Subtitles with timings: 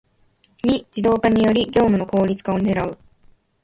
[0.65, 2.97] ⅱ 自動化により業務の効率化を狙う